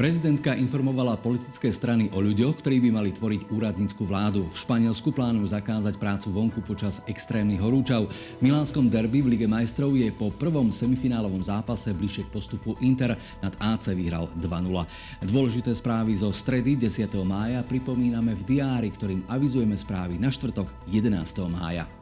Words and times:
Prezidentka 0.00 0.56
informovala 0.56 1.20
politické 1.20 1.68
strany 1.68 2.08
o 2.16 2.24
ľuďoch, 2.24 2.64
ktorí 2.64 2.80
by 2.88 2.88
mali 2.88 3.12
tvoriť 3.12 3.52
úradnícku 3.52 4.08
vládu. 4.08 4.48
V 4.48 4.56
Španielsku 4.56 5.12
plánujú 5.12 5.52
zakázať 5.52 6.00
prácu 6.00 6.32
vonku 6.32 6.64
počas 6.64 7.04
extrémnych 7.04 7.60
horúčav. 7.60 8.08
V 8.08 8.40
milánskom 8.40 8.88
derby 8.88 9.20
v 9.20 9.36
Lige 9.36 9.44
majstrov 9.44 9.92
je 9.92 10.08
po 10.08 10.32
prvom 10.32 10.72
semifinálovom 10.72 11.44
zápase 11.44 11.92
bližšie 11.92 12.24
k 12.24 12.32
postupu 12.32 12.80
Inter 12.80 13.12
nad 13.44 13.52
AC 13.60 13.92
vyhral 13.92 14.32
2-0. 14.40 14.88
Dôležité 15.20 15.76
správy 15.76 16.16
zo 16.16 16.32
stredy 16.32 16.80
10. 16.80 17.04
mája 17.20 17.60
pripomíname 17.60 18.32
v 18.40 18.56
diári, 18.56 18.88
ktorým 18.88 19.28
avizujeme 19.28 19.76
správy 19.76 20.16
na 20.16 20.32
štvrtok 20.32 20.88
11. 20.88 21.12
mája. 21.52 21.99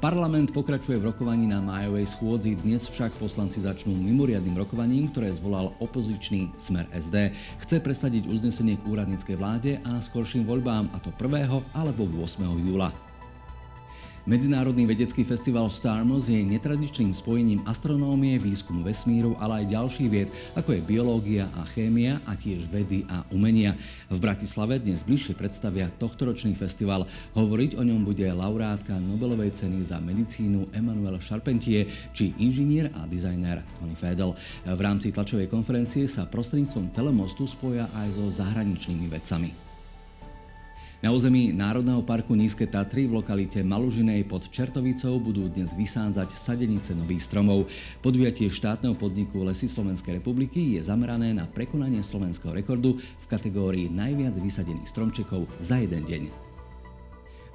Parlament 0.00 0.48
pokračuje 0.56 0.96
v 0.96 1.12
rokovaní 1.12 1.44
na 1.44 1.60
májovej 1.60 2.08
schôdzi, 2.16 2.56
dnes 2.56 2.88
však 2.88 3.20
poslanci 3.20 3.60
začnú 3.60 3.92
mimoriadnym 3.92 4.56
rokovaním, 4.56 5.12
ktoré 5.12 5.28
zvolal 5.36 5.76
opozičný 5.76 6.56
Smer 6.56 6.88
SD. 6.88 7.36
Chce 7.60 7.84
presadiť 7.84 8.24
uznesenie 8.24 8.80
k 8.80 8.88
úradníckej 8.88 9.36
vláde 9.36 9.76
a 9.84 10.00
skorším 10.00 10.48
voľbám, 10.48 10.88
a 10.96 11.04
to 11.04 11.12
1. 11.12 11.52
alebo 11.76 12.08
8. 12.16 12.40
júla. 12.64 13.09
Medzinárodný 14.30 14.86
vedecký 14.86 15.26
festival 15.26 15.66
Starmus 15.66 16.30
je 16.30 16.38
netradičným 16.38 17.10
spojením 17.10 17.66
astronómie, 17.66 18.38
výskumu 18.38 18.86
vesmíru, 18.86 19.34
ale 19.42 19.66
aj 19.66 19.74
ďalších 19.74 20.06
vied, 20.06 20.30
ako 20.54 20.78
je 20.78 20.86
biológia 20.86 21.50
a 21.58 21.66
chémia 21.74 22.22
a 22.30 22.38
tiež 22.38 22.70
vedy 22.70 23.02
a 23.10 23.26
umenia. 23.34 23.74
V 24.06 24.22
Bratislave 24.22 24.78
dnes 24.78 25.02
bližšie 25.02 25.34
predstavia 25.34 25.90
tohtoročný 25.98 26.54
festival. 26.54 27.10
Hovoriť 27.34 27.74
o 27.74 27.82
ňom 27.82 28.06
bude 28.06 28.22
laureátka 28.30 29.02
Nobelovej 29.02 29.50
ceny 29.50 29.82
za 29.82 29.98
medicínu 29.98 30.70
Emmanuel 30.70 31.18
Charpentier 31.18 31.90
či 32.14 32.30
inžinier 32.38 32.94
a 32.94 33.10
dizajner 33.10 33.66
Tony 33.82 33.98
Fedel. 33.98 34.38
V 34.62 34.78
rámci 34.78 35.10
tlačovej 35.10 35.50
konferencie 35.50 36.06
sa 36.06 36.30
prostredníctvom 36.30 36.94
telemostu 36.94 37.50
spoja 37.50 37.90
aj 37.98 38.14
so 38.14 38.30
zahraničnými 38.30 39.10
vedcami. 39.10 39.69
Na 41.00 41.16
území 41.16 41.48
Národného 41.48 42.04
parku 42.04 42.36
Nízke 42.36 42.68
Tatry 42.68 43.08
v 43.08 43.24
lokalite 43.24 43.64
Malužinej 43.64 44.20
pod 44.28 44.52
Čertovicou 44.52 45.16
budú 45.16 45.48
dnes 45.48 45.72
vysádzať 45.72 46.28
sadenice 46.36 46.92
nových 46.92 47.24
stromov. 47.24 47.72
Podujatie 48.04 48.52
štátneho 48.52 48.92
podniku 48.92 49.40
Lesy 49.40 49.64
Slovenskej 49.64 50.20
republiky 50.20 50.76
je 50.76 50.84
zamerané 50.84 51.32
na 51.32 51.48
prekonanie 51.48 52.04
slovenského 52.04 52.52
rekordu 52.52 53.00
v 53.00 53.26
kategórii 53.32 53.88
najviac 53.88 54.36
vysadených 54.44 54.92
stromčekov 54.92 55.48
za 55.64 55.80
jeden 55.80 56.04
deň. 56.04 56.49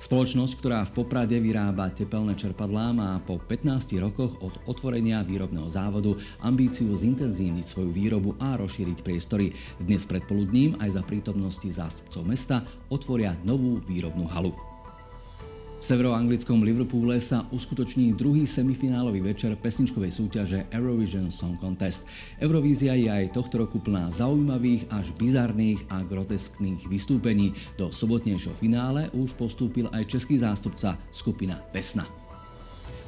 Spoločnosť, 0.06 0.62
ktorá 0.62 0.86
v 0.86 1.02
Poprade 1.02 1.34
vyrába 1.42 1.90
tepelné 1.90 2.38
čerpadlá, 2.38 2.94
má 2.94 3.18
po 3.26 3.42
15 3.42 3.90
rokoch 3.98 4.38
od 4.38 4.54
otvorenia 4.70 5.26
výrobného 5.26 5.66
závodu 5.66 6.14
ambíciu 6.46 6.94
zintenzívniť 6.94 7.66
svoju 7.66 7.90
výrobu 7.90 8.38
a 8.38 8.54
rozšíriť 8.54 9.02
priestory. 9.02 9.58
Dnes 9.82 10.06
predpoludním 10.06 10.78
aj 10.78 11.02
za 11.02 11.02
prítomnosti 11.02 11.66
zástupcov 11.66 12.22
mesta 12.22 12.62
otvoria 12.94 13.34
novú 13.42 13.82
výrobnú 13.90 14.30
halu 14.30 14.75
severoanglickom 15.86 16.66
Liverpoole 16.66 17.22
sa 17.22 17.46
uskutoční 17.54 18.18
druhý 18.18 18.50
semifinálový 18.50 19.22
večer 19.22 19.54
pesničkovej 19.54 20.10
súťaže 20.10 20.66
Eurovision 20.74 21.30
Song 21.30 21.62
Contest. 21.62 22.10
Eurovízia 22.42 22.98
je 22.98 23.06
aj 23.06 23.38
tohto 23.38 23.62
roku 23.62 23.78
plná 23.78 24.10
zaujímavých 24.10 24.90
až 24.90 25.14
bizarných 25.14 25.86
a 25.94 26.02
groteskných 26.02 26.90
vystúpení. 26.90 27.54
Do 27.78 27.94
sobotnejšieho 27.94 28.58
finále 28.58 29.14
už 29.14 29.38
postúpil 29.38 29.86
aj 29.94 30.10
český 30.10 30.42
zástupca 30.42 30.98
skupina 31.14 31.62
Vesna. 31.70 32.25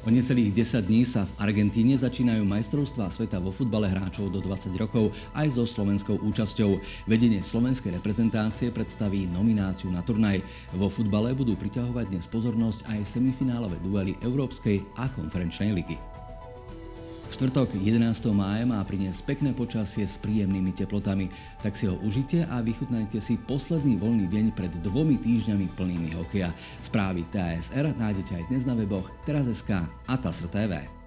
O 0.06 0.14
necelých 0.14 0.54
10 0.54 0.86
dní 0.86 1.02
sa 1.02 1.26
v 1.26 1.50
Argentíne 1.50 1.98
začínajú 1.98 2.46
majstrovstvá 2.46 3.10
sveta 3.10 3.42
vo 3.42 3.50
futbale 3.50 3.90
hráčov 3.90 4.30
do 4.30 4.38
20 4.38 4.70
rokov 4.78 5.10
aj 5.34 5.58
so 5.58 5.66
slovenskou 5.66 6.22
účasťou. 6.22 6.78
Vedenie 7.10 7.42
slovenskej 7.42 7.98
reprezentácie 7.98 8.70
predstaví 8.70 9.26
nomináciu 9.26 9.90
na 9.90 9.98
turnaj. 10.06 10.38
Vo 10.78 10.86
futbale 10.86 11.34
budú 11.34 11.58
priťahovať 11.58 12.14
dnes 12.14 12.30
pozornosť 12.30 12.86
aj 12.94 13.10
semifinálové 13.10 13.82
duely 13.82 14.14
Európskej 14.22 14.86
a 14.94 15.10
konferenčnej 15.10 15.74
ligy. 15.74 15.98
Štvrtok 17.38 17.78
11. 17.78 18.34
mája 18.34 18.66
má 18.66 18.82
priniesť 18.82 19.22
pekné 19.22 19.54
počasie 19.54 20.02
s 20.02 20.18
príjemnými 20.18 20.74
teplotami, 20.74 21.30
tak 21.62 21.78
si 21.78 21.86
ho 21.86 21.94
užite 22.02 22.42
a 22.42 22.58
vychutnajte 22.58 23.22
si 23.22 23.38
posledný 23.38 23.94
voľný 23.94 24.26
deň 24.26 24.58
pred 24.58 24.74
dvomi 24.82 25.22
týždňami 25.22 25.70
plnými 25.78 26.18
hokeja. 26.18 26.50
Správy 26.82 27.22
TSR 27.30 27.94
nájdete 27.94 28.42
aj 28.42 28.44
dnes 28.50 28.66
na 28.66 28.74
weboch 28.74 29.06
teraz.sk 29.22 29.70
a 29.86 30.14
TASR 30.18 30.50
TV. 30.50 30.97